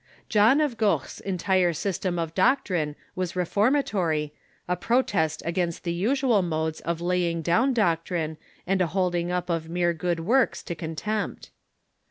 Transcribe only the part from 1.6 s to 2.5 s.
system of